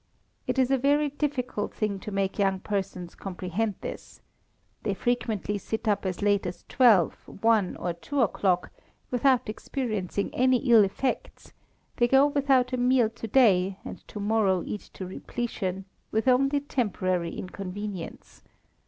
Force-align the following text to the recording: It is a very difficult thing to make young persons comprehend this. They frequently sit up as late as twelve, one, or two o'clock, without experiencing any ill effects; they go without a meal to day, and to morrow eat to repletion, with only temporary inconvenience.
It 0.47 0.57
is 0.57 0.71
a 0.71 0.79
very 0.79 1.09
difficult 1.11 1.75
thing 1.75 1.99
to 1.99 2.11
make 2.11 2.39
young 2.39 2.59
persons 2.59 3.13
comprehend 3.13 3.75
this. 3.81 4.19
They 4.81 4.95
frequently 4.95 5.59
sit 5.59 5.87
up 5.87 6.07
as 6.07 6.23
late 6.23 6.47
as 6.47 6.65
twelve, 6.67 7.13
one, 7.27 7.75
or 7.75 7.93
two 7.93 8.21
o'clock, 8.21 8.71
without 9.11 9.47
experiencing 9.47 10.33
any 10.33 10.57
ill 10.71 10.83
effects; 10.83 11.53
they 11.97 12.07
go 12.07 12.25
without 12.25 12.73
a 12.73 12.77
meal 12.77 13.11
to 13.11 13.27
day, 13.27 13.77
and 13.85 13.99
to 14.07 14.19
morrow 14.19 14.63
eat 14.65 14.89
to 14.95 15.05
repletion, 15.05 15.85
with 16.11 16.27
only 16.27 16.61
temporary 16.61 17.37
inconvenience. 17.37 18.41